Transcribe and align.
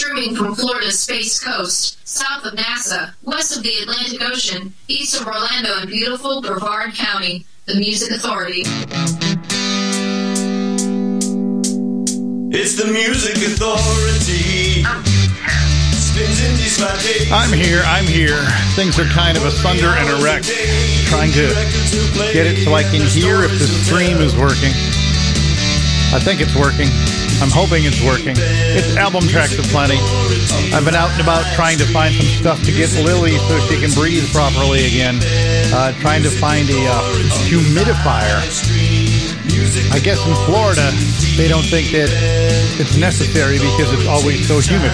streaming 0.00 0.34
from 0.34 0.54
Florida's 0.54 0.98
Space 0.98 1.38
Coast, 1.38 1.98
south 2.08 2.46
of 2.46 2.54
NASA, 2.54 3.12
west 3.22 3.54
of 3.54 3.62
the 3.62 3.70
Atlantic 3.82 4.22
Ocean, 4.22 4.72
east 4.88 5.20
of 5.20 5.26
Orlando 5.26 5.78
and 5.78 5.90
beautiful 5.90 6.40
Brevard 6.40 6.94
County, 6.94 7.44
the 7.66 7.74
Music 7.74 8.10
Authority. 8.10 8.62
It's 12.50 12.82
the 12.82 12.90
Music 12.90 13.36
Authority. 13.44 14.84
I'm 17.30 17.52
here, 17.52 17.82
I'm 17.84 18.06
here. 18.06 18.42
Things 18.76 18.98
are 18.98 19.04
kind 19.04 19.36
of 19.36 19.44
asunder 19.44 19.88
and 19.88 20.08
a 20.08 20.24
wreck. 20.24 20.42
Trying 21.10 21.32
to 21.32 21.48
get 22.32 22.46
it 22.46 22.64
so 22.64 22.72
I 22.72 22.84
can 22.84 23.06
hear 23.06 23.42
if 23.42 23.50
the 23.50 23.66
stream 23.66 24.16
is 24.16 24.34
working. 24.34 24.72
I 26.12 26.18
think 26.18 26.40
it's 26.40 26.56
working. 26.58 26.90
I'm 27.38 27.54
hoping 27.54 27.86
it's 27.86 28.02
working. 28.02 28.34
It's 28.36 28.96
album 28.96 29.22
tracks 29.30 29.56
aplenty. 29.58 29.96
I've 30.74 30.84
been 30.84 30.98
out 30.98 31.10
and 31.14 31.22
about 31.22 31.46
trying 31.54 31.78
to 31.78 31.86
find 31.86 32.12
some 32.14 32.26
stuff 32.26 32.58
to 32.64 32.72
get 32.72 32.90
Lily 32.98 33.38
so 33.46 33.58
she 33.70 33.78
can 33.80 33.94
breathe 33.94 34.26
properly 34.34 34.86
again. 34.86 35.22
Uh, 35.72 35.92
trying 36.02 36.22
to 36.24 36.30
find 36.30 36.68
a 36.68 36.80
uh, 36.82 36.98
humidifier. 37.46 38.42
I 39.94 40.00
guess 40.00 40.18
in 40.26 40.34
Florida, 40.50 40.90
they 41.38 41.46
don't 41.46 41.64
think 41.64 41.94
that 41.94 42.10
it's 42.82 42.98
necessary 42.98 43.58
because 43.58 43.92
it's 43.94 44.08
always 44.08 44.46
so 44.46 44.58
humid. 44.58 44.90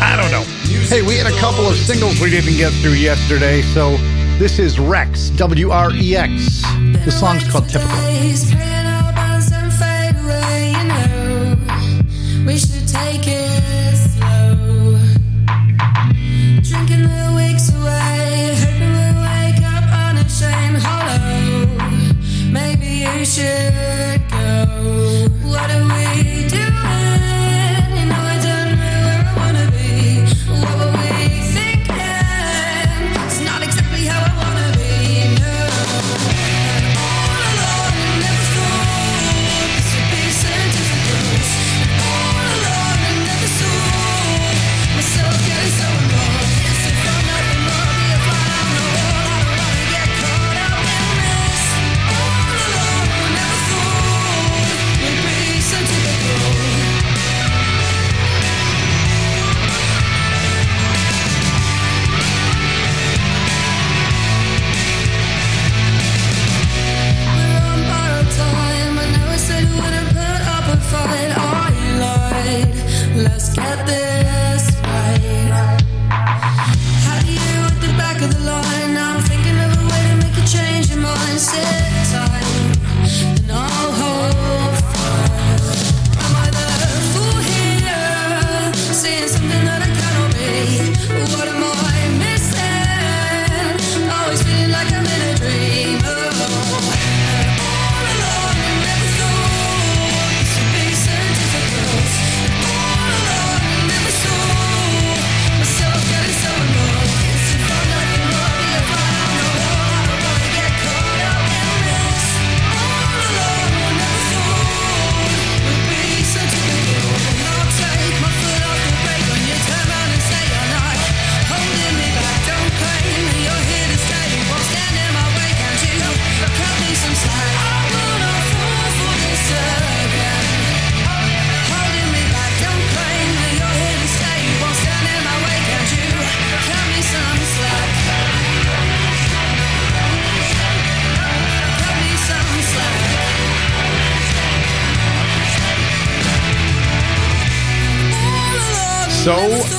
I 0.00 0.16
don't 0.16 0.32
know. 0.32 0.42
Hey, 0.88 1.02
we 1.02 1.16
had 1.16 1.26
a 1.26 1.36
couple 1.38 1.68
of 1.68 1.76
singles 1.76 2.18
we 2.20 2.30
didn't 2.30 2.56
get 2.56 2.72
through 2.80 2.96
yesterday, 2.96 3.60
so 3.60 3.96
this 4.38 4.58
is 4.58 4.80
Wrex, 4.80 5.28
W 5.30 5.70
R 5.70 5.92
E 5.92 6.16
X. 6.16 6.62
The 7.04 7.12
song's 7.12 7.46
called 7.50 7.68
Typical. 7.68 7.96
Should 12.58 12.88
take 12.88 13.26
it 13.26 13.96
slow 13.96 14.98
Drinking 16.62 17.04
the 17.04 17.32
weeks 17.36 17.72
away 17.74 18.54
Heard 18.60 18.80
me 18.80 19.06
wake 19.26 19.62
up 19.74 19.86
on 20.04 20.16
a 20.16 20.28
shame 20.28 20.74
hollow 20.74 21.66
Maybe 22.50 23.06
I 23.06 23.22
should 23.22 24.28
go. 24.30 25.28
What 25.48 25.70
are 25.70 25.84
we 25.84 26.48
doing? 26.48 26.69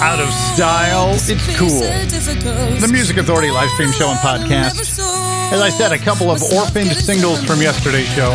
Out 0.01 0.17
of 0.19 0.33
style, 0.33 1.13
it's 1.13 1.45
cool. 1.61 1.85
The 2.81 2.89
Music 2.91 3.17
Authority 3.17 3.51
live 3.51 3.69
stream 3.77 3.91
show 3.93 4.09
and 4.09 4.17
podcast. 4.17 4.81
As 5.53 5.61
I 5.61 5.69
said, 5.69 5.93
a 5.93 5.99
couple 6.01 6.31
of 6.31 6.41
orphaned 6.41 6.89
singles 6.89 7.43
from 7.45 7.61
yesterday's 7.61 8.09
show. 8.09 8.33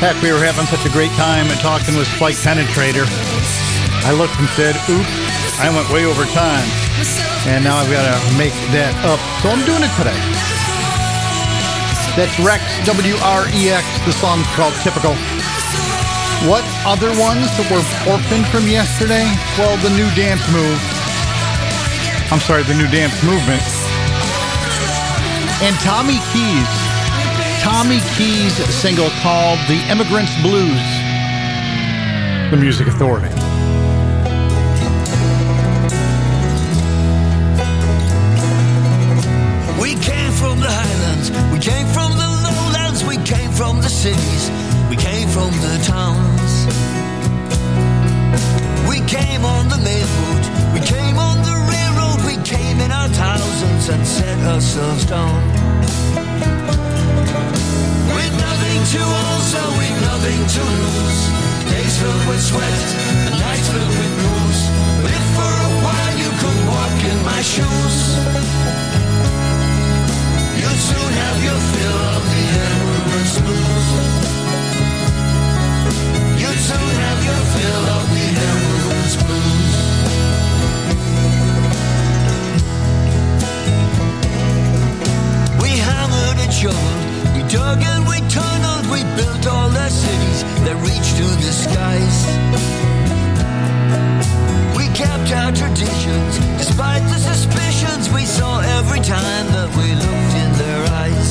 Heck, 0.00 0.16
we 0.24 0.32
were 0.32 0.40
having 0.40 0.64
such 0.64 0.80
a 0.88 0.92
great 0.96 1.12
time 1.20 1.44
and 1.52 1.60
talking 1.60 1.92
with 1.92 2.08
Spike 2.16 2.40
Penetrator. 2.40 3.04
I 4.08 4.16
looked 4.16 4.40
and 4.40 4.48
said, 4.56 4.80
oops, 4.88 5.12
I 5.60 5.68
went 5.68 5.92
way 5.92 6.08
over 6.08 6.24
time. 6.32 6.64
And 7.44 7.60
now 7.60 7.76
I've 7.76 7.92
got 7.92 8.08
to 8.08 8.16
make 8.40 8.56
that 8.72 8.96
up. 9.04 9.20
So 9.44 9.52
I'm 9.52 9.60
doing 9.68 9.84
it 9.84 9.92
today. 10.00 10.16
That's 12.16 12.32
Wrex, 12.40 12.64
W 12.88 13.14
R 13.20 13.44
E 13.52 13.68
X. 13.68 13.84
The 14.08 14.16
song's 14.16 14.48
called 14.56 14.72
Typical. 14.80 15.12
What 16.46 16.62
other 16.86 17.10
ones 17.18 17.50
that 17.58 17.66
were 17.74 17.82
orphaned 18.06 18.46
from 18.54 18.70
yesterday? 18.70 19.26
Well, 19.58 19.74
the 19.82 19.90
new 19.98 20.06
dance 20.14 20.46
move. 20.54 20.78
I'm 22.30 22.38
sorry, 22.38 22.62
the 22.62 22.78
new 22.78 22.86
dance 22.86 23.18
movement. 23.26 23.58
And 25.58 25.74
Tommy 25.82 26.22
Keyes. 26.30 26.70
Tommy 27.66 27.98
Keyes' 28.14 28.54
single 28.70 29.10
called 29.26 29.58
The 29.66 29.82
Immigrant's 29.90 30.30
Blues. 30.40 30.86
The 32.54 32.58
Music 32.62 32.86
Authority. 32.86 33.26
We 39.82 39.98
came 39.98 40.30
from 40.30 40.60
the 40.62 40.70
highlands, 40.70 41.34
we 41.50 41.58
came 41.58 41.88
from 41.88 42.12
the 42.14 42.28
lowlands, 42.46 43.02
we 43.02 43.16
came 43.26 43.50
from 43.50 43.80
the 43.80 43.88
cities, 43.88 44.50
we 44.88 44.94
came 44.94 45.26
from 45.28 45.50
the 45.50 45.82
towns. 45.82 46.35
On 49.54 49.68
the 49.68 49.78
main 49.78 50.06
route, 50.18 50.48
we 50.74 50.80
came 50.80 51.16
on 51.18 51.36
the 51.42 51.56
railroad, 51.72 52.18
we 52.26 52.36
came 52.42 52.80
in 52.80 52.90
our 52.90 53.08
thousands 53.08 53.88
and 53.88 54.02
set 54.06 54.38
ourselves 54.52 55.04
down. 55.06 55.40
With 58.16 58.34
nothing 58.46 58.80
to 58.94 59.02
also, 59.24 59.62
with 59.80 59.96
nothing 60.10 60.40
to 60.56 60.62
lose. 60.82 61.20
Days 61.70 61.94
filled 62.00 62.24
with 62.30 62.42
sweat, 62.50 62.86
and 63.26 63.34
nights 63.38 63.68
filled 63.72 63.96
with 64.00 64.12
blues. 64.20 64.58
If 65.16 65.24
for 65.36 65.54
a 65.68 65.72
while 65.86 66.14
you 66.22 66.30
could 66.42 66.60
walk 66.74 66.98
in 67.10 67.18
my 67.30 67.40
shoes. 67.52 67.96
You'll 70.58 70.80
soon 70.90 71.10
have 71.22 71.38
your 71.48 71.60
fill 71.72 71.98
of 72.16 72.22
the 72.32 72.44
endless 72.66 73.34
blues. 73.46 74.25
shoveled. 86.56 87.36
We 87.36 87.42
dug 87.52 87.84
and 87.84 88.08
we 88.08 88.16
tunneled, 88.32 88.88
we 88.88 89.04
built 89.12 89.44
all 89.46 89.68
the 89.68 89.88
cities 89.90 90.40
that 90.64 90.76
reach 90.88 91.08
to 91.20 91.26
the 91.44 91.52
skies. 91.52 92.16
We 94.72 94.88
kept 94.96 95.28
our 95.36 95.52
traditions, 95.52 96.32
despite 96.56 97.04
the 97.12 97.20
suspicions 97.20 98.08
we 98.08 98.24
saw 98.24 98.64
every 98.80 99.04
time 99.04 99.46
that 99.52 99.68
we 99.76 99.92
looked 100.00 100.34
in 100.44 100.50
their 100.56 100.80
eyes. 101.04 101.30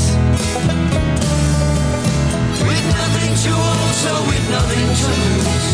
With 2.62 2.86
nothing 2.94 3.34
to 3.46 3.52
own, 3.66 3.90
so 4.06 4.14
with 4.30 4.46
nothing 4.54 4.88
to 5.02 5.08
lose. 5.10 5.66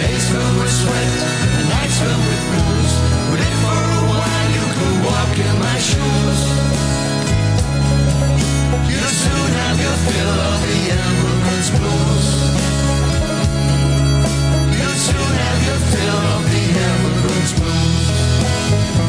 Days 0.00 0.24
filled 0.32 0.56
with 0.64 0.74
sweat, 0.80 1.12
and 1.60 1.66
nights 1.76 1.98
filled 2.00 2.24
with 2.24 2.42
blues. 2.56 2.92
But 3.28 3.40
if 3.44 3.54
for 3.60 3.80
a 3.84 4.04
while 4.16 4.48
you 4.56 4.64
could 4.76 4.96
walk 5.04 5.34
in 5.44 5.54
my 5.60 5.76
shoes 5.76 6.64
soon 9.24 9.50
have 9.62 9.78
your 9.86 9.96
fill 10.06 10.38
of 10.52 10.60
the 10.68 10.80
blues. 11.76 12.28
You 14.80 14.90
soon 15.06 15.32
have 15.44 15.60
your 15.68 15.80
fill 15.92 16.22
of 16.36 16.42
the 16.52 16.64
blues. 17.58 19.03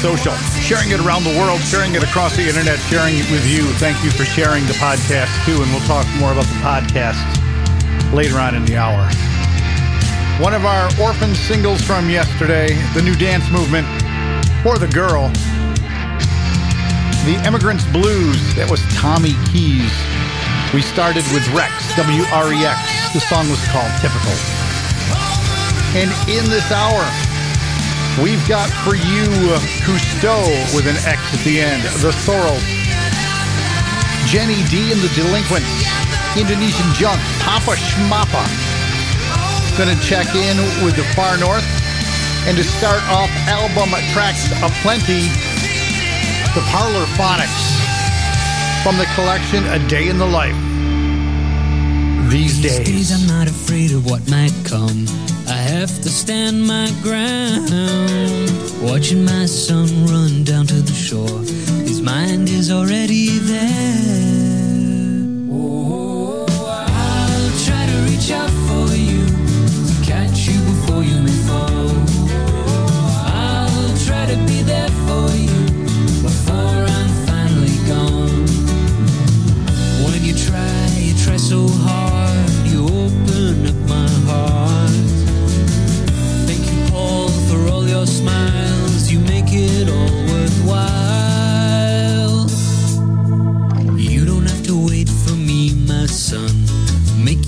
social, 0.00 0.32
sharing 0.64 0.90
it 0.90 1.00
around 1.00 1.24
the 1.24 1.36
world, 1.36 1.60
sharing 1.60 1.94
it 1.94 2.02
across 2.02 2.34
the 2.34 2.48
internet, 2.48 2.80
sharing 2.88 3.20
it 3.20 3.30
with 3.30 3.44
you. 3.44 3.68
Thank 3.76 4.02
you 4.02 4.10
for 4.10 4.24
sharing 4.24 4.64
the 4.64 4.72
podcast 4.80 5.28
too, 5.44 5.60
and 5.60 5.70
we'll 5.70 5.84
talk 5.84 6.08
more 6.16 6.32
about 6.32 6.48
the 6.48 6.60
podcast 6.64 7.20
later 8.12 8.40
on 8.40 8.54
in 8.54 8.64
the 8.64 8.76
hour. 8.80 9.04
One 10.40 10.54
of 10.54 10.64
our 10.64 10.88
orphan 10.96 11.34
singles 11.34 11.82
from 11.82 12.08
yesterday, 12.08 12.72
the 12.94 13.02
new 13.02 13.14
dance 13.14 13.44
movement, 13.52 13.86
for 14.64 14.78
the 14.80 14.88
girl, 14.88 15.28
the 17.28 17.36
Immigrants 17.44 17.84
Blues. 17.92 18.40
That 18.56 18.72
was 18.72 18.80
Tommy 18.96 19.36
Keyes. 19.52 19.92
We 20.72 20.80
started 20.80 21.28
with 21.36 21.44
Wrex, 21.52 21.76
W 22.00 22.24
R 22.32 22.48
E 22.56 22.64
X. 22.64 22.80
The 23.12 23.20
song 23.20 23.52
was 23.52 23.60
called 23.68 23.92
Typical. 24.00 24.32
And 25.92 26.08
in 26.24 26.48
this 26.48 26.64
hour, 26.72 27.04
We've 28.18 28.42
got 28.48 28.68
for 28.82 28.96
you 28.96 29.28
Cousteaux 29.86 30.42
with 30.74 30.86
an 30.90 30.96
X 31.06 31.20
at 31.32 31.44
the 31.44 31.60
end, 31.60 31.82
The 32.02 32.10
Sorrels, 32.10 32.64
Jenny 34.26 34.62
Dee 34.68 34.90
and 34.92 35.00
the 35.00 35.12
Delinquent 35.14 35.64
Indonesian 36.36 36.86
Junk, 36.94 37.20
Papa 37.40 37.74
Schmappa. 37.74 38.44
Gonna 39.78 39.98
check 40.02 40.26
in 40.34 40.56
with 40.84 40.96
the 40.96 41.04
Far 41.14 41.38
North. 41.38 41.64
And 42.46 42.56
to 42.56 42.64
start 42.64 43.02
off 43.10 43.30
album 43.46 43.90
tracks 44.12 44.46
aplenty, 44.62 45.28
the 46.54 46.62
Parlor 46.70 47.06
Phonics 47.16 47.80
from 48.82 48.96
the 48.96 49.06
collection 49.14 49.64
A 49.66 49.78
Day 49.88 50.08
in 50.08 50.18
the 50.18 50.26
Life. 50.26 50.56
These, 52.30 52.60
These 52.60 52.78
days. 52.78 52.86
days 52.86 53.22
I'm 53.22 53.26
not 53.26 53.48
afraid 53.48 53.92
of 53.92 54.06
what 54.06 54.28
might 54.30 54.54
come 54.64 55.06
have 55.70 56.02
to 56.02 56.08
stand 56.08 56.66
my 56.66 56.90
ground. 57.00 58.50
Watching 58.82 59.24
my 59.24 59.46
son 59.46 59.86
run 60.06 60.42
down 60.42 60.66
to 60.66 60.80
the 60.82 60.92
shore, 60.92 61.38
his 61.86 62.00
mind 62.02 62.48
is 62.48 62.72
already 62.72 63.38
there. 63.38 64.19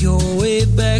your 0.02 0.18
way 0.36 0.64
back. 0.64 0.91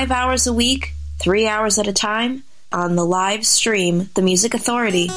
five 0.00 0.10
hours 0.10 0.46
a 0.46 0.52
week, 0.54 0.94
three 1.18 1.46
hours 1.46 1.76
at 1.76 1.86
a 1.86 1.92
time, 1.92 2.42
on 2.72 2.96
the 2.96 3.04
live 3.04 3.44
stream, 3.44 4.08
The 4.14 4.22
Music 4.22 4.54
Authority. 4.54 5.10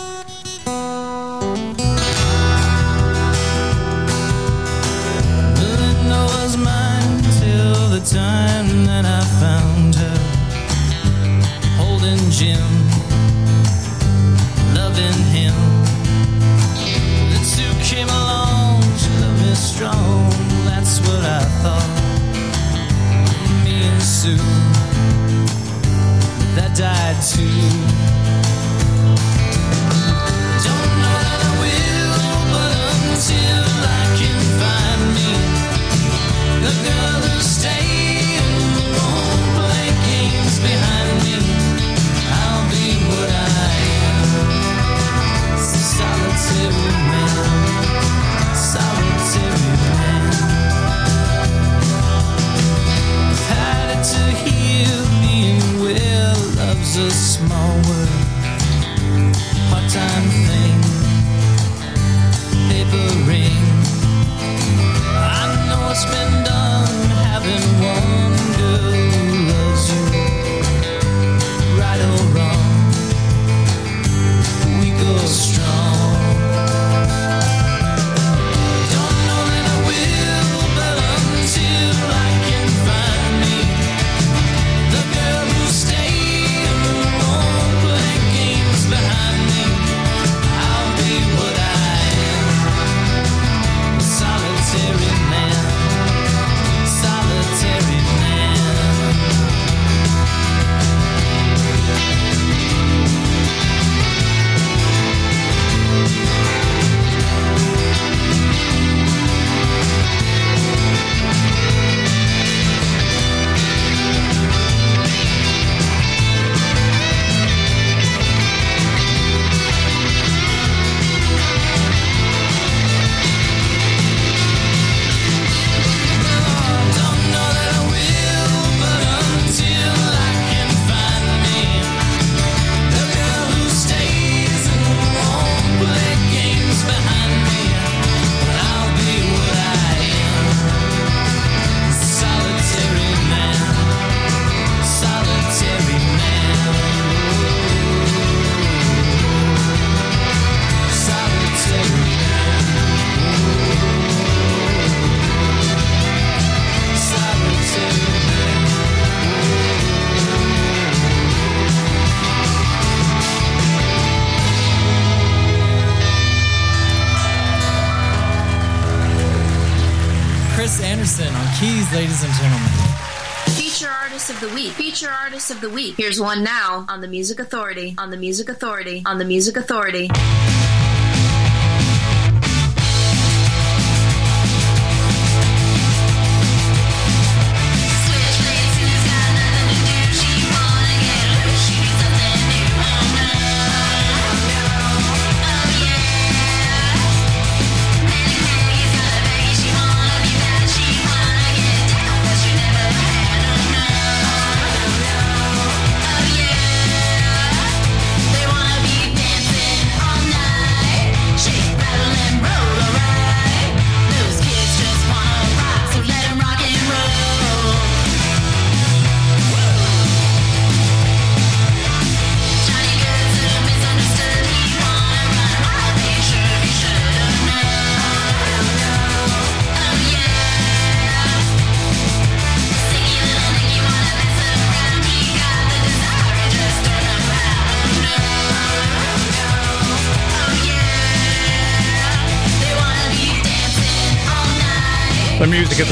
There's 176.13 176.21
one 176.21 176.43
now 176.43 176.85
on 176.89 177.01
the 177.01 177.07
Music 177.07 177.39
Authority, 177.39 177.95
on 177.97 178.11
the 178.11 178.17
Music 178.17 178.47
Authority, 178.47 179.01
on 179.03 179.17
the 179.17 179.25
Music 179.25 179.57
Authority. 179.57 180.11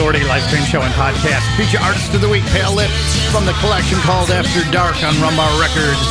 Authority 0.02 0.26
live 0.26 0.42
stream 0.50 0.66
show 0.66 0.82
and 0.82 0.90
podcast. 0.98 1.46
Feature 1.54 1.78
artist 1.78 2.10
of 2.18 2.26
the 2.26 2.32
week, 2.34 2.42
Pale 2.50 2.74
Lips, 2.74 3.22
from 3.30 3.46
the 3.46 3.54
collection 3.62 4.02
called 4.02 4.34
After 4.34 4.66
Dark 4.74 4.98
on 5.06 5.14
Rumbar 5.22 5.54
Records. 5.62 6.02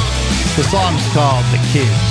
The 0.54 0.62
song's 0.62 1.02
called 1.10 1.42
The 1.50 1.58
Kids. 1.74 2.06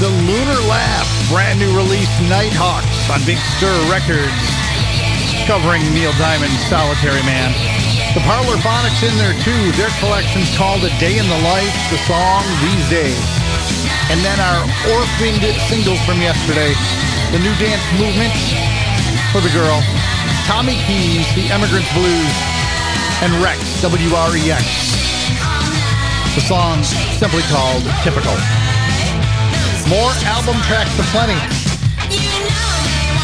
The 0.00 0.08
Lunar 0.24 0.56
Laugh, 0.72 1.04
brand 1.28 1.60
new 1.60 1.68
release, 1.76 2.08
Nighthawks 2.32 3.12
on 3.12 3.20
Big 3.28 3.36
Stir 3.60 3.76
Records, 3.92 4.32
covering 5.44 5.84
Neil 5.92 6.16
Diamond's 6.16 6.64
Solitary 6.64 7.20
Man. 7.28 7.52
The 8.16 8.24
Parlorphonics 8.24 9.04
in 9.04 9.12
there 9.20 9.36
too. 9.44 9.62
Their 9.76 9.92
collection's 10.00 10.48
called 10.56 10.80
A 10.80 10.92
Day 10.96 11.20
in 11.20 11.28
the 11.28 11.42
Life, 11.44 11.76
the 11.92 12.00
song 12.08 12.40
These 12.64 12.88
Days. 12.88 13.26
And 14.08 14.16
then 14.24 14.40
our 14.40 14.64
orphaned 14.96 15.44
singles 15.68 16.00
from 16.08 16.24
yesterday, 16.24 16.72
the 17.36 17.40
New 17.44 17.52
Dance 17.60 17.84
Movement 18.00 18.32
for 19.32 19.40
the 19.40 19.50
girl, 19.50 19.82
Tommy 20.46 20.76
Keyes, 20.86 21.26
The 21.34 21.50
Emigrants 21.50 21.90
Blues, 21.94 22.34
and 23.22 23.32
Rex, 23.42 23.58
W-R-E-X. 23.82 24.64
The 26.34 26.40
song 26.42 26.82
simply 27.16 27.42
called 27.48 27.82
Typical. 28.04 28.36
More 29.88 30.12
album 30.28 30.60
tracks 30.68 30.94
to 30.96 31.04
plenty. 31.14 31.38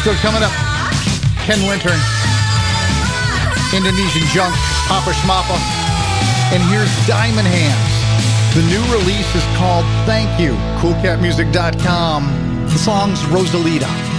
Still 0.01 0.15
coming 0.25 0.43
up. 0.43 0.51
Ken 1.45 1.59
Winter, 1.67 1.93
Indonesian 3.75 4.23
Junk, 4.31 4.55
Papa 4.87 5.11
Schmappa. 5.11 5.57
And 6.53 6.63
here's 6.71 6.91
Diamond 7.07 7.47
Hands. 7.47 7.93
The 8.55 8.61
new 8.69 8.81
release 8.93 9.35
is 9.35 9.43
called 9.57 9.85
Thank 10.05 10.39
You, 10.39 10.53
coolcatmusic.com. 10.79 12.65
The 12.65 12.77
song's 12.77 13.19
Rosalita. 13.23 14.12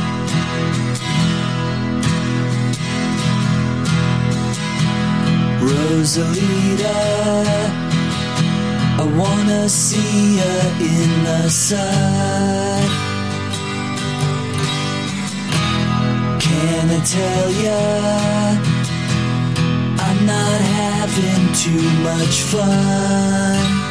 Rosalita, 5.94 6.96
I 8.98 9.04
wanna 9.16 9.68
see 9.68 10.38
ya 10.38 10.54
in 10.80 11.10
the 11.24 11.48
sun. 11.48 12.88
Can 16.40 16.90
I 16.90 17.00
tell 17.14 17.48
ya? 17.66 17.82
I'm 20.06 20.26
not 20.26 20.60
having 20.80 21.44
too 21.62 21.86
much 22.02 22.42
fun. 22.50 23.83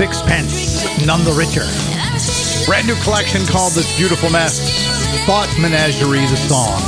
Sixpence, 0.00 1.04
none 1.04 1.28
the 1.28 1.36
richer. 1.36 1.68
Brand 2.64 2.88
new 2.88 2.96
collection 3.04 3.44
called 3.44 3.76
This 3.76 3.84
Beautiful 4.00 4.32
Mess. 4.32 4.56
Thought 5.28 5.52
Menagerie, 5.60 6.24
the 6.24 6.40
song. 6.40 6.80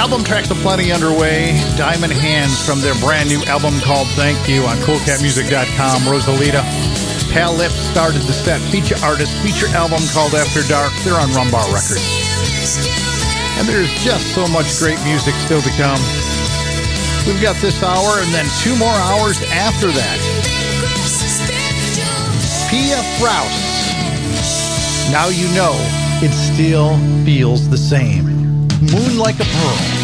Album 0.00 0.24
tracks 0.24 0.48
aplenty 0.48 0.96
underway. 0.96 1.60
Diamond 1.76 2.16
Hands 2.16 2.56
from 2.64 2.80
their 2.80 2.96
brand 3.04 3.28
new 3.28 3.44
album 3.44 3.76
called 3.84 4.08
Thank 4.16 4.48
You 4.48 4.64
on 4.64 4.80
coolcatmusic.com. 4.80 6.08
Rosalita. 6.08 6.64
Pale 7.36 7.52
Lips 7.52 7.76
started 7.76 8.24
the 8.24 8.32
set. 8.32 8.64
Feature 8.72 8.96
artist, 9.04 9.36
feature 9.44 9.68
album 9.76 10.00
called 10.16 10.32
After 10.32 10.64
Dark. 10.72 10.96
They're 11.04 11.20
on 11.20 11.28
Rumbar 11.36 11.68
Records. 11.68 12.00
And 13.60 13.68
there's 13.68 13.92
just 14.00 14.32
so 14.32 14.48
much 14.48 14.72
great 14.80 14.96
music 15.04 15.34
still 15.44 15.60
to 15.60 15.72
come. 15.76 16.00
We've 17.28 17.44
got 17.44 17.60
this 17.60 17.84
hour 17.84 18.24
and 18.24 18.32
then 18.32 18.48
two 18.64 18.72
more 18.80 18.96
hours 19.04 19.36
after 19.52 19.92
that. 19.92 20.35
Pia 22.70 23.00
Fraus. 23.18 23.52
Now 25.12 25.28
you 25.28 25.46
know 25.54 25.74
it 26.20 26.32
still 26.32 26.98
feels 27.24 27.68
the 27.68 27.76
same. 27.76 28.26
Moon 28.80 29.18
like 29.18 29.38
a 29.38 29.44
pearl. 29.44 29.95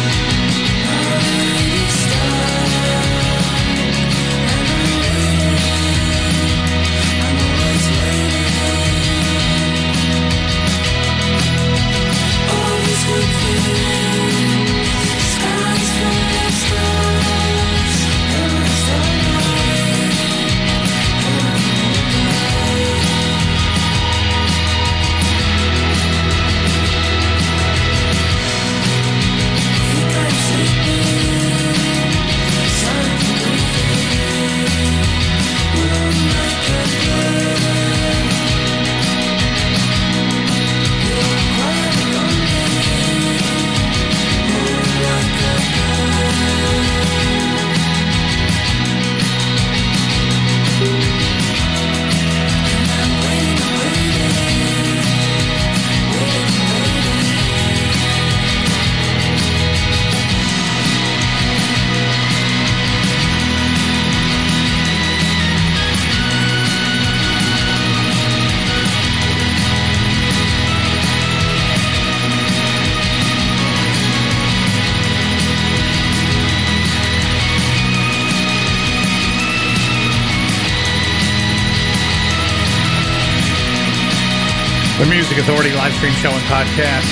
The 85.03 85.11
Music 85.11 85.35
Authority 85.35 85.75
live 85.75 85.91
stream 85.99 86.15
show 86.15 86.31
and 86.31 86.39
podcast. 86.47 87.03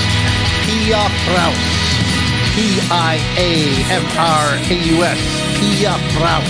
Pia 0.64 1.04
Fraus. 1.28 1.60
P 2.56 2.80
I 2.88 3.20
A 3.36 3.52
F 3.92 4.08
R 4.16 4.48
A 4.64 4.76
U 4.96 5.04
S. 5.04 5.20
Pia 5.60 5.92
Fraus. 6.16 6.48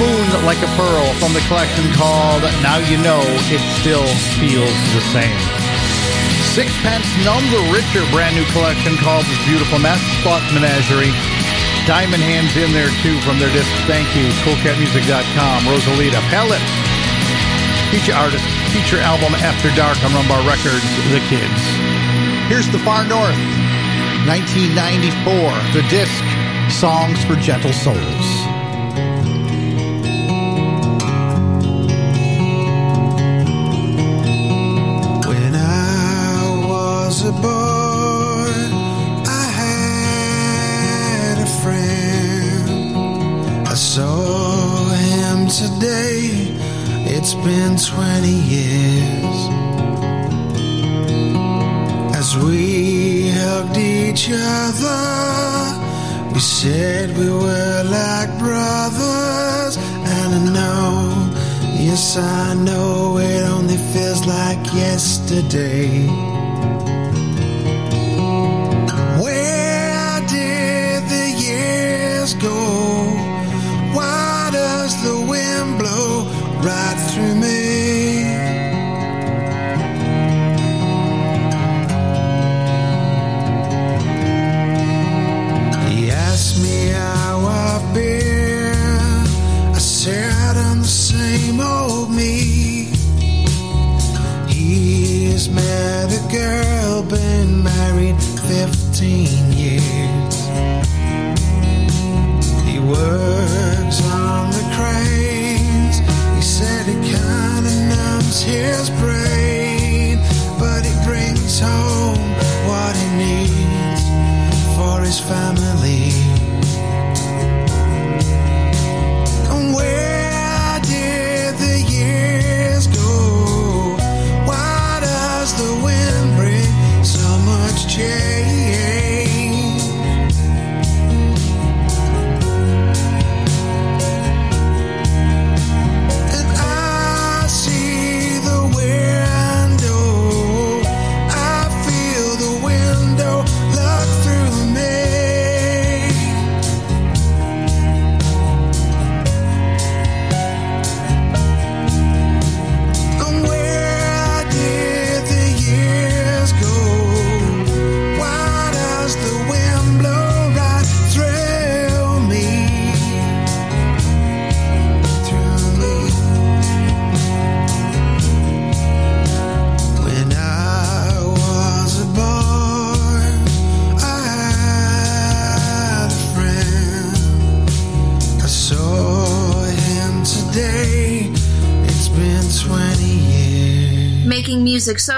Moon 0.00 0.48
Like 0.48 0.56
a 0.64 0.70
Pearl 0.80 1.04
from 1.20 1.36
the 1.36 1.44
collection 1.44 1.84
called 1.92 2.40
Now 2.64 2.80
You 2.88 2.96
Know 3.04 3.20
It 3.52 3.60
Still 3.76 4.08
Feels 4.40 4.72
the 4.96 5.04
Same. 5.12 5.36
Sixpence 6.56 7.04
None 7.28 7.44
the 7.52 7.60
Richer 7.68 8.00
brand 8.16 8.32
new 8.32 8.48
collection 8.56 8.96
called 9.04 9.28
This 9.28 9.44
Beautiful 9.44 9.76
Mess. 9.76 10.00
Thought 10.24 10.40
Menagerie. 10.56 11.12
Diamond 11.84 12.24
Hands 12.24 12.48
in 12.56 12.72
there 12.72 12.88
too 13.04 13.20
from 13.28 13.36
their 13.36 13.52
disc 13.52 13.68
Thank 13.84 14.08
You. 14.16 14.24
CoolCatMusic.com. 14.40 15.68
Rosalita. 15.68 16.24
Pale 16.32 16.48
Lips. 16.48 16.72
Feature 17.92 18.16
artist, 18.16 18.42
feature 18.76 19.00
album 19.00 19.32
After 19.36 19.74
Dark 19.74 19.96
on 20.04 20.10
Rumbar 20.10 20.46
Records, 20.46 20.84
The 21.10 21.20
Kids. 21.30 21.62
Here's 22.46 22.68
the 22.68 22.78
Far 22.80 23.08
North, 23.08 23.40
1994, 24.28 25.32
the 25.72 25.80
disc 25.88 26.22
Songs 26.68 27.24
for 27.24 27.36
Gentle 27.36 27.72
Souls. 27.72 28.35
Been 47.46 47.76
20 47.76 48.28
years. 48.28 49.38
As 52.20 52.36
we 52.38 53.30
hugged 53.30 53.76
each 53.76 54.30
other, 54.32 55.02
we 56.34 56.40
said 56.40 57.16
we 57.16 57.30
were 57.30 57.82
like 57.84 58.30
brothers. 58.40 59.76
And 60.16 60.34
I 60.34 60.42
know, 60.58 61.32
yes, 61.78 62.16
I 62.16 62.54
know 62.54 63.18
it 63.18 63.42
only 63.44 63.76
feels 63.92 64.26
like 64.26 64.64
yesterday. 64.74 66.25
He's 95.46 95.54
met 95.54 96.10
a 96.12 96.32
girl, 96.32 97.02
been 97.04 97.62
married 97.62 98.20
15 98.20 99.45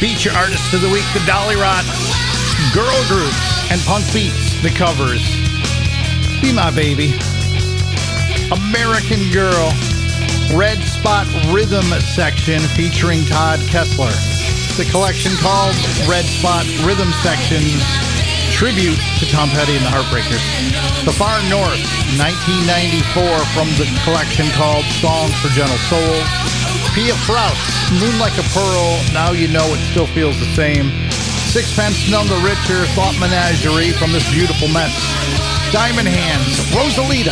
Beat 0.00 0.24
your 0.24 0.34
artists 0.34 0.72
of 0.72 0.80
the 0.80 0.88
week, 0.88 1.04
the 1.12 1.18
Dolly 1.26 1.56
Rot, 1.56 1.82
girl 2.72 2.94
group, 3.10 3.34
and 3.66 3.80
punk 3.82 4.06
beats, 4.14 4.54
the 4.62 4.70
covers. 4.70 5.26
Be 6.40 6.54
My 6.54 6.70
Baby, 6.70 7.18
American 8.54 9.26
Girl, 9.34 9.74
Red 10.54 10.78
Spot 10.86 11.26
Rhythm 11.50 11.82
section 12.14 12.60
featuring 12.78 13.24
Todd 13.26 13.58
Kessler. 13.66 14.14
The 14.78 14.88
collection 14.88 15.32
called 15.42 15.74
Red 16.06 16.26
Spot 16.26 16.62
Rhythm 16.86 17.10
Sections 17.18 17.82
Tribute 18.54 18.98
to 19.18 19.26
Tom 19.30 19.50
Petty 19.50 19.76
and 19.76 19.84
the 19.84 19.90
Heartbreakers. 19.90 20.42
The 21.04 21.12
Far 21.12 21.42
North, 21.50 21.78
1994, 22.18 23.38
from 23.54 23.66
the 23.78 23.86
collection 24.02 24.46
called 24.54 24.84
Songs 25.02 25.34
for 25.38 25.48
Gentle 25.54 25.78
Souls. 25.90 26.57
Pia 26.98 27.14
Fraus, 27.14 27.54
Moon 28.02 28.18
Like 28.18 28.34
a 28.42 28.46
Pearl, 28.50 28.98
Now 29.14 29.30
You 29.30 29.46
Know 29.46 29.70
It 29.70 29.78
Still 29.94 30.10
Feels 30.10 30.34
the 30.42 30.50
Same, 30.58 30.90
Sixpence 31.46 32.10
None 32.10 32.26
the 32.26 32.42
Richer, 32.42 32.90
Thought 32.98 33.14
Menagerie 33.22 33.94
from 33.94 34.10
this 34.10 34.26
beautiful 34.34 34.66
mess, 34.66 34.90
Diamond 35.70 36.10
Hands, 36.10 36.50
Rosalita. 36.74 37.30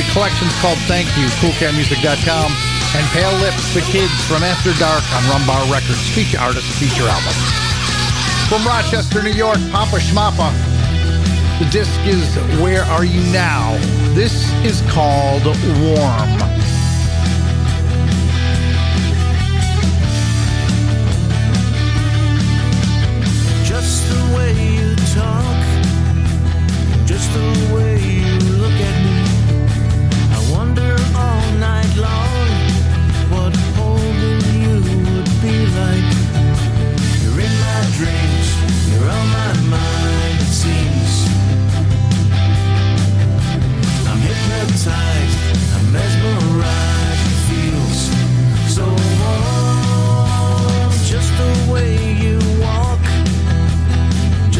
The 0.00 0.04
collection's 0.16 0.56
called 0.64 0.80
Thank 0.88 1.12
You, 1.12 1.28
CoolCatMusic.com, 1.44 2.48
and 2.96 3.04
Pale 3.12 3.36
Lips, 3.44 3.76
The 3.76 3.84
Kids 3.84 4.16
from 4.24 4.40
After 4.40 4.72
Dark 4.80 5.04
on 5.12 5.20
Rumbar 5.28 5.68
Records, 5.68 6.00
feature 6.16 6.40
artist, 6.40 6.64
feature 6.80 7.04
album. 7.04 7.36
From 8.48 8.64
Rochester, 8.64 9.20
New 9.20 9.36
York, 9.36 9.60
Papa 9.76 10.00
Schmappa. 10.00 10.48
The 11.60 11.68
disc 11.68 12.00
is 12.08 12.24
Where 12.64 12.88
Are 12.88 13.04
You 13.04 13.20
Now? 13.28 13.76
This 14.16 14.48
is 14.64 14.80
called 14.88 15.44
Warm. 15.84 16.53
You 24.56 24.94
talk, 25.14 25.62
just 27.06 27.32
the 27.32 27.74
way 27.74 27.98
you 27.98 28.54
talk, 28.60 29.14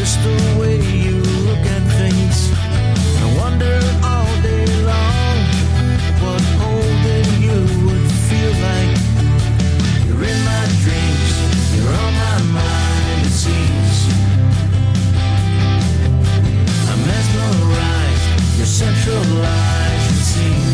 Just 0.05 0.21
the 0.21 0.59
way 0.59 0.77
you 0.77 1.17
look 1.49 1.65
at 1.65 1.81
things. 1.97 2.37
I 2.53 3.37
wonder 3.41 3.73
all 4.03 4.29
day 4.43 4.67
long 4.85 5.37
what 6.21 6.43
holding 6.61 7.29
you 7.41 7.57
would 7.85 8.07
feel 8.29 8.53
like. 8.69 8.93
You're 10.05 10.23
in 10.29 10.39
my 10.45 10.63
dreams, 10.85 11.31
you're 11.73 11.89
on 11.89 12.13
my 12.21 12.37
mind. 12.53 13.25
I'm 16.91 17.01
mesmerized, 17.09 18.67
centralized, 18.77 20.11
it 20.11 20.23
seems. 20.23 20.64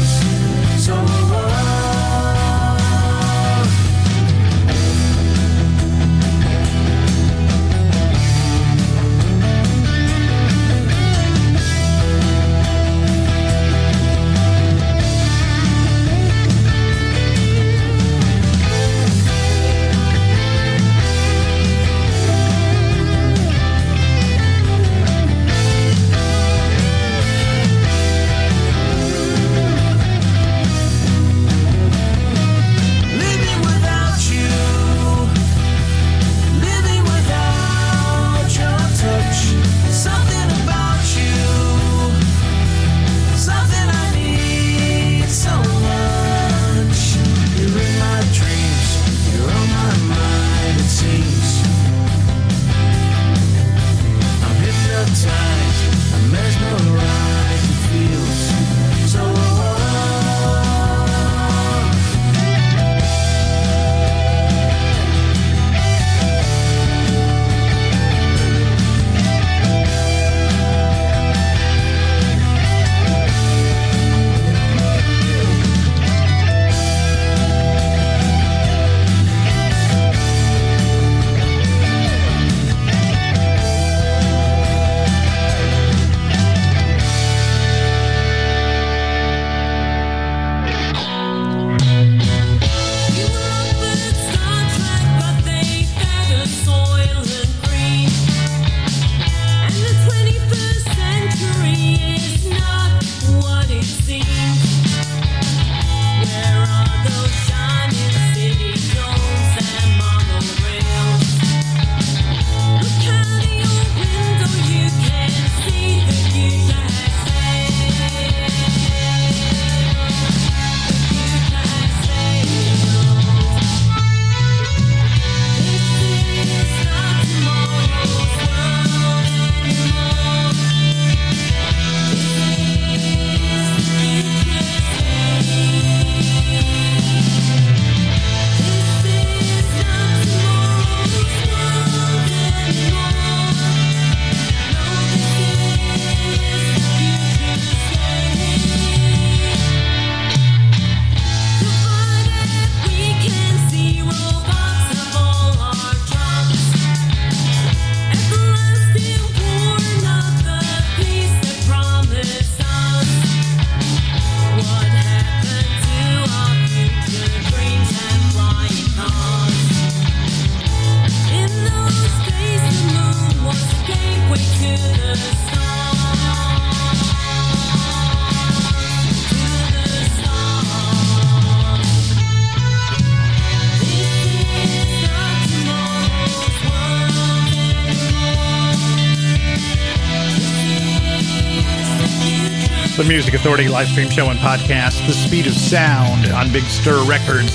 Music 193.22 193.39
Authority 193.39 193.67
live 193.67 193.88
stream 193.88 194.09
show 194.09 194.32
and 194.32 194.39
podcast, 194.39 195.05
The 195.05 195.13
Speed 195.13 195.45
of 195.45 195.53
Sound 195.53 196.26
on 196.34 196.51
Big 196.51 196.63
Stir 196.63 197.05
Records. 197.05 197.53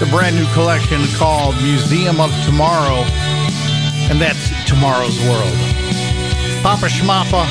The 0.00 0.08
brand 0.10 0.34
new 0.34 0.44
collection 0.52 1.00
called 1.14 1.54
Museum 1.62 2.20
of 2.20 2.32
Tomorrow, 2.44 3.04
and 4.10 4.20
that's 4.20 4.50
Tomorrow's 4.66 5.16
World. 5.20 5.54
Papa 6.64 6.86
Schmappa, 6.86 7.46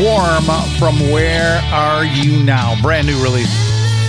Warm 0.00 0.44
from 0.78 1.10
Where 1.10 1.60
Are 1.72 2.04
You 2.04 2.44
Now? 2.44 2.80
Brand 2.80 3.08
new 3.08 3.20
release. 3.24 3.52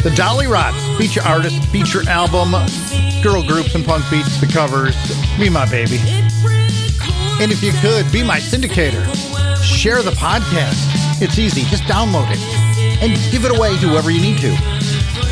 The 0.03 0.13
Dolly 0.15 0.45
Rots, 0.45 0.77
feature 0.95 1.23
artist, 1.25 1.65
feature 1.69 2.07
album, 2.07 2.51
girl 3.23 3.41
groups 3.41 3.73
and 3.73 3.83
punk 3.83 4.07
beats, 4.11 4.39
the 4.39 4.45
covers, 4.45 4.95
Be 5.39 5.49
My 5.49 5.67
Baby. 5.71 5.97
And 7.41 7.51
if 7.51 7.63
you 7.63 7.71
could, 7.81 8.11
be 8.11 8.21
my 8.21 8.37
syndicator. 8.37 9.03
Share 9.63 10.03
the 10.03 10.11
podcast. 10.11 10.85
It's 11.19 11.39
easy, 11.39 11.63
just 11.63 11.83
download 11.83 12.29
it. 12.29 12.58
And 13.01 13.13
give 13.31 13.45
it 13.45 13.55
away 13.55 13.71
to 13.77 13.87
whoever 13.87 14.11
you 14.11 14.21
need 14.21 14.37
to. 14.39 14.51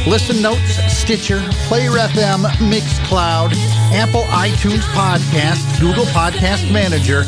Listen 0.08 0.42
Notes, 0.42 0.80
Stitcher, 0.92 1.42
Player 1.68 1.92
FM, 1.92 2.46
Mixcloud, 2.72 3.52
Apple 3.92 4.24
iTunes 4.24 4.84
Podcast, 4.96 5.80
Google 5.82 6.06
Podcast 6.06 6.72
Manager, 6.72 7.24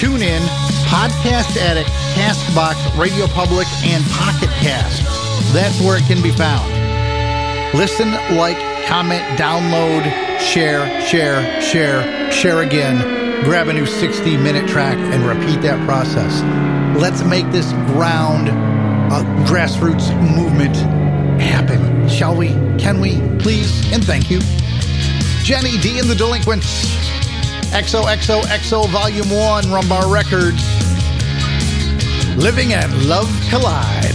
TuneIn, 0.00 0.40
Podcast 0.88 1.56
Addict, 1.58 1.90
Castbox, 2.14 2.98
Radio 2.98 3.26
Public, 3.26 3.66
and 3.84 4.02
Pocket 4.10 4.48
Cast. 4.60 5.02
That's 5.52 5.78
where 5.80 5.98
it 5.98 6.04
can 6.04 6.22
be 6.22 6.30
found. 6.30 6.72
Listen, 7.76 8.12
like, 8.36 8.58
comment, 8.86 9.22
download, 9.38 10.04
share, 10.38 11.02
share, 11.02 11.60
share, 11.60 12.32
share 12.32 12.62
again. 12.62 13.44
Grab 13.44 13.68
a 13.68 13.72
new 13.72 13.86
60 13.86 14.36
minute 14.38 14.68
track 14.68 14.96
and 14.96 15.22
repeat 15.24 15.60
that 15.62 15.84
process. 15.86 16.40
Let's 16.98 17.22
make 17.24 17.50
this 17.50 17.72
ground 17.92 18.48
uh, 19.12 19.22
grassroots 19.44 20.08
movement 20.34 20.74
happen. 21.38 22.08
Shall 22.08 22.34
we? 22.34 22.48
Can 22.78 22.98
we? 22.98 23.20
Please? 23.38 23.92
And 23.92 24.02
thank 24.02 24.30
you. 24.30 24.40
Jenny 25.42 25.76
Dee 25.78 25.98
and 25.98 26.08
the 26.08 26.14
Delinquents. 26.14 26.96
XOXOXO 27.72 28.88
Volume 28.88 29.28
1, 29.28 29.64
Rumbar 29.64 30.10
Records. 30.12 30.62
Living 32.42 32.72
and 32.72 33.06
Love 33.06 33.28
Collide. 33.50 34.11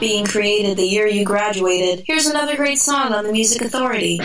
Being 0.00 0.24
created 0.24 0.76
the 0.76 0.84
year 0.84 1.06
you 1.06 1.24
graduated. 1.24 2.04
Here's 2.06 2.26
another 2.26 2.56
great 2.56 2.78
song 2.78 3.12
on 3.12 3.24
the 3.24 3.32
Music 3.32 3.62
Authority. 3.62 4.18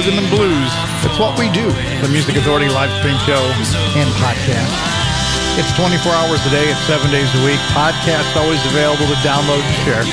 Rhythm, 0.00 0.16
and 0.16 0.32
blues. 0.32 0.72
It's 1.04 1.20
what 1.20 1.36
we 1.36 1.52
do. 1.52 1.68
The 2.00 2.08
Music 2.08 2.32
Authority 2.40 2.72
live 2.72 2.88
stream 3.04 3.20
show 3.28 3.36
and 4.00 4.08
podcast. 4.16 4.72
It's 5.60 5.68
24 5.76 6.08
hours 6.16 6.40
a 6.48 6.50
day. 6.56 6.72
It's 6.72 6.80
seven 6.88 7.12
days 7.12 7.28
a 7.36 7.40
week. 7.44 7.60
Podcast 7.76 8.32
always 8.40 8.64
available 8.72 9.04
to 9.04 9.18
download 9.20 9.60
and 9.60 9.76
share. 9.84 10.04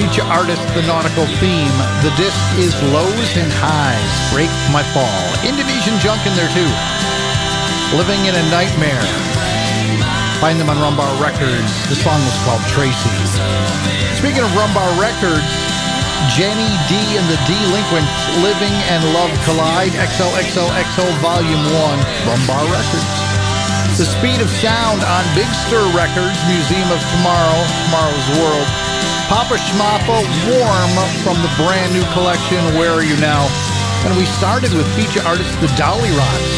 Feature 0.00 0.24
artist, 0.32 0.64
the 0.72 0.80
nautical 0.88 1.28
theme. 1.44 1.76
The 2.00 2.08
disc 2.16 2.40
is 2.56 2.72
Lows 2.88 3.36
and 3.36 3.52
Highs. 3.52 4.12
Break 4.32 4.48
My 4.72 4.80
Fall. 4.96 5.20
Indonesian 5.44 6.00
junk 6.00 6.24
in 6.24 6.32
there 6.32 6.48
too. 6.56 6.72
Living 8.00 8.24
in 8.24 8.32
a 8.32 8.44
Nightmare. 8.48 9.04
Find 10.40 10.56
them 10.56 10.72
on 10.72 10.80
Rumbar 10.80 11.12
Records. 11.20 11.68
The 11.92 12.00
song 12.00 12.16
was 12.24 12.36
called 12.48 12.64
Tracy. 12.72 13.12
Speaking 14.16 14.40
of 14.40 14.48
Rumbar 14.56 14.88
Records, 14.96 15.71
Jenny 16.32 16.72
Dee 16.88 17.12
and 17.20 17.28
the 17.28 17.36
Delinquents, 17.44 18.16
Living 18.40 18.72
and 18.88 19.04
Love 19.12 19.28
Collide, 19.44 19.92
XOXOXO 19.92 21.04
Volume 21.20 21.60
1, 21.60 21.98
Rumbar 22.24 22.64
Records. 22.72 23.20
The 24.00 24.08
Speed 24.08 24.40
of 24.40 24.48
Sound 24.48 25.04
on 25.04 25.22
Big 25.36 25.48
Stir 25.68 25.84
Records, 25.92 26.40
Museum 26.48 26.88
of 26.88 27.04
Tomorrow, 27.12 27.60
Tomorrow's 27.84 28.28
World. 28.40 28.68
Papa 29.28 29.60
Schmappa, 29.60 30.24
Warm 30.48 30.94
from 31.20 31.36
the 31.44 31.52
brand 31.60 31.92
new 31.92 32.04
collection, 32.16 32.64
Where 32.80 32.96
Are 32.96 33.04
You 33.04 33.20
Now? 33.20 33.44
And 34.08 34.16
we 34.16 34.24
started 34.24 34.72
with 34.72 34.88
feature 34.96 35.20
artist 35.28 35.52
The 35.60 35.68
Dolly 35.76 36.16
Rots. 36.16 36.52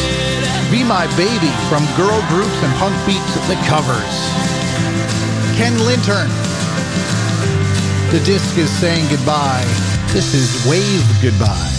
Be 0.71 0.87
My 0.87 1.03
Baby 1.19 1.51
from 1.67 1.83
girl 1.99 2.23
groups 2.31 2.55
and 2.63 2.71
punk 2.79 2.95
beats, 3.03 3.35
The 3.51 3.59
Covers. 3.67 4.15
Ken 5.59 5.75
Lintern, 5.83 6.31
the 8.11 8.19
disc 8.25 8.57
is 8.57 8.69
saying 8.69 9.07
goodbye. 9.09 9.63
This 10.13 10.33
is 10.33 10.65
Wave 10.67 11.03
Goodbye. 11.21 11.71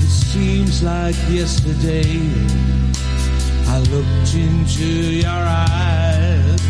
It 0.00 0.10
seems 0.10 0.82
like 0.82 1.16
yesterday 1.28 2.20
I 3.68 3.78
looked 3.90 4.34
into 4.34 4.84
your 4.84 5.30
eyes. 5.30 6.60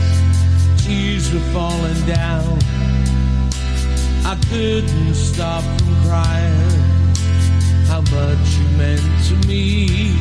Tears 0.85 1.33
were 1.33 1.41
falling 1.53 2.07
down. 2.07 2.96
I 4.29 4.35
couldn't 4.51 5.15
stop 5.15 5.63
from 5.63 5.95
crying. 6.03 6.71
How 7.87 8.01
much 8.01 8.57
you 8.59 8.67
meant 8.77 9.01
to 9.29 9.35
me. 9.47 10.19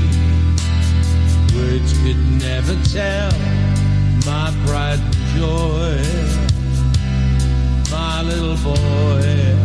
Words 1.55 1.91
could 2.03 2.21
never 2.37 2.75
tell 2.93 3.31
my 4.23 4.53
pride 4.67 4.99
and 4.99 5.15
joy. 5.33 5.97
My 7.89 8.21
little 8.21 8.57
boy. 8.57 9.55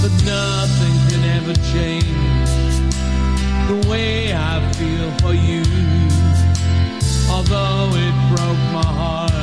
But 0.00 0.14
nothing 0.24 0.96
can 1.10 1.22
ever 1.36 1.54
change 1.74 2.54
the 3.68 3.90
way 3.90 4.32
I 4.32 4.72
feel 4.72 5.10
for 5.20 5.34
you. 5.34 5.62
Although 7.30 7.90
it 7.92 8.14
broke 8.30 8.64
my 8.72 8.86
heart, 9.00 9.33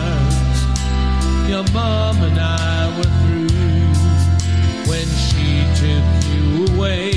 your 1.52 1.70
mom 1.74 2.16
and 2.24 2.40
I 2.40 2.88
were 2.98 3.12
through 3.20 3.50
when 4.90 5.06
she 5.26 5.66
took 5.82 6.08
you 6.32 6.74
away. 6.74 7.12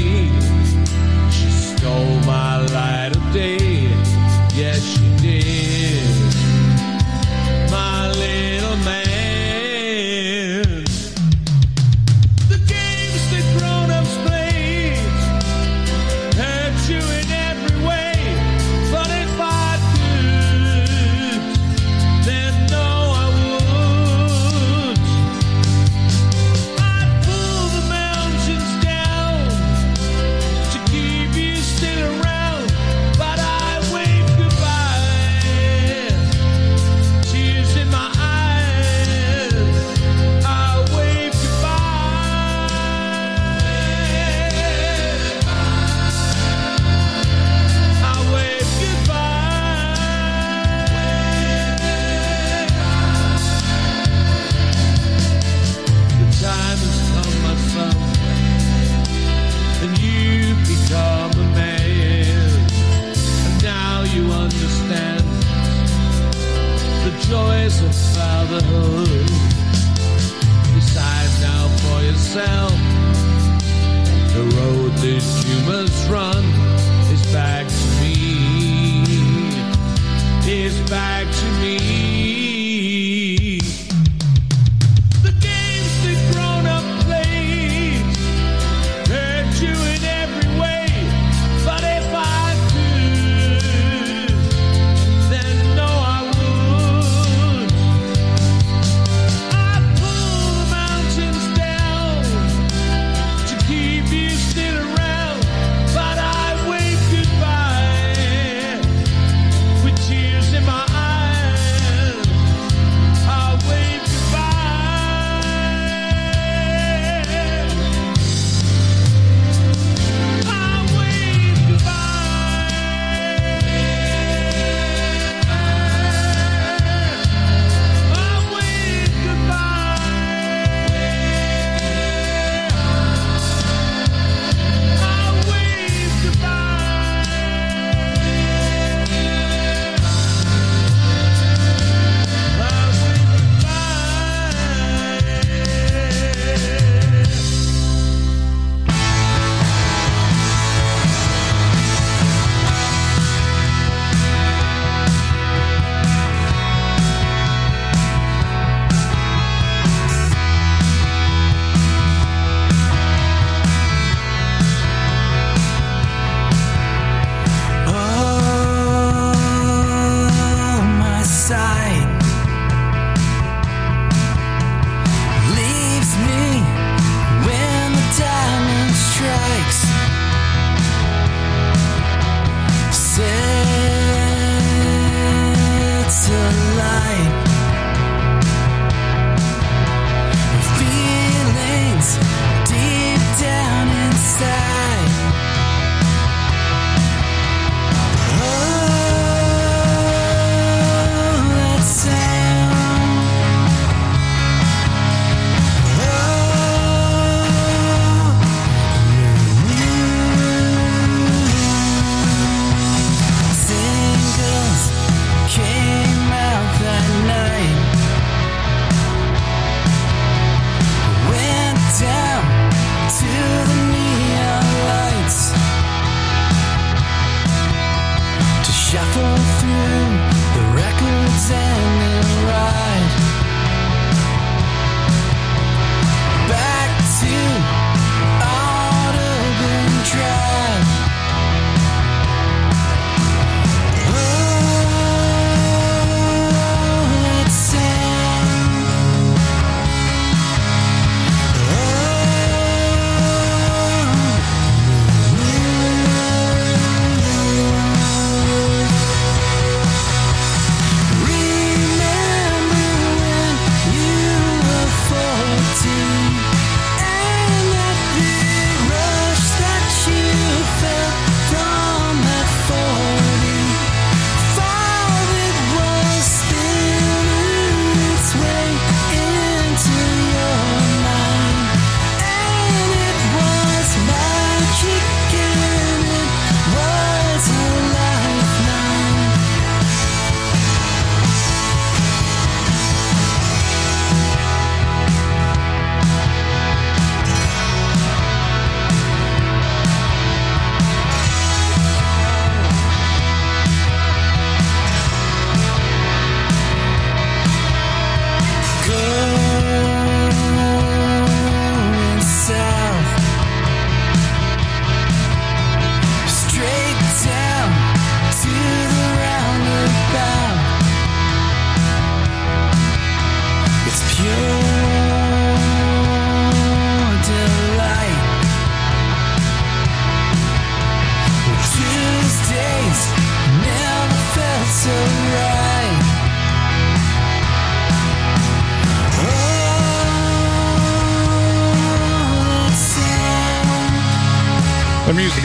She 1.30 1.48
stole 1.50 2.18
my 2.26 2.66
light 2.66 3.16
of 3.16 3.32
day, 3.32 3.82
yes, 4.56 4.82
she 4.82 5.16
did. 5.22 5.83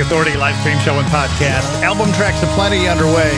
Authority 0.09 0.41
live 0.41 0.57
stream 0.65 0.79
show 0.81 0.97
and 0.97 1.05
podcast. 1.13 1.69
Album 1.85 2.09
tracks 2.17 2.41
aplenty 2.41 2.89
underway. 2.89 3.29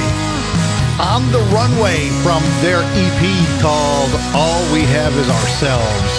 On 1.04 1.20
the 1.36 1.44
runway 1.52 2.08
from 2.24 2.40
their 2.64 2.80
EP 2.96 3.22
called 3.60 4.08
All 4.32 4.64
We 4.72 4.88
Have 4.88 5.12
Is 5.20 5.28
Ourselves. 5.28 6.16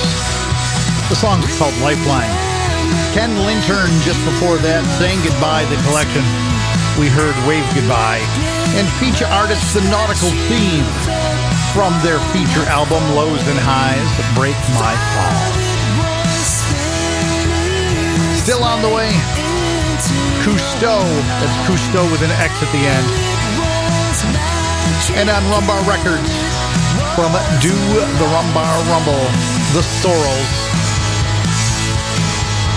The 1.09 1.17
song's 1.17 1.49
called 1.57 1.73
Lifeline. 1.81 2.29
Ken 3.17 3.33
Lintern 3.49 3.89
just 4.05 4.21
before 4.29 4.61
that 4.61 4.85
saying 5.01 5.17
goodbye 5.25 5.65
the 5.73 5.81
collection. 5.89 6.21
We 7.01 7.09
heard 7.09 7.33
Wave 7.49 7.65
Goodbye. 7.73 8.21
And 8.77 8.85
feature 9.01 9.33
artist 9.33 9.73
The 9.73 9.81
Nautical 9.89 10.37
Theme 10.53 10.85
from 11.73 11.97
their 12.05 12.21
feature 12.29 12.69
album 12.69 13.01
Lows 13.17 13.41
and 13.49 13.57
Highs 13.57 14.05
Break 14.37 14.61
My 14.77 14.93
Fall. 15.17 15.33
Still 18.37 18.61
on 18.61 18.85
the 18.85 18.93
way. 18.93 19.42
Cousteaux. 20.43 21.07
That's 21.39 21.57
Cousteaux 21.67 22.11
with 22.11 22.23
an 22.23 22.31
X 22.43 22.53
at 22.63 22.71
the 22.75 22.83
end. 22.83 23.07
And 25.15 25.31
on 25.31 25.43
Rumbar 25.55 25.87
Records, 25.87 26.31
from 27.15 27.33
Do 27.61 27.75
the 28.19 28.27
Rumbar 28.27 28.75
Rumble, 28.91 29.25
The 29.75 29.83
Sorrels, 30.03 30.53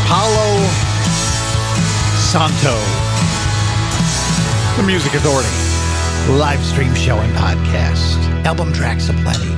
Paolo 0.06 0.68
Santo, 2.20 2.76
The 4.78 4.84
Music 4.86 5.14
Authority, 5.16 5.50
live 6.38 6.64
stream 6.64 6.94
show 6.94 7.18
and 7.18 7.34
podcast, 7.34 8.18
album 8.46 8.74
tracks 8.74 9.10
aplenty. 9.10 9.55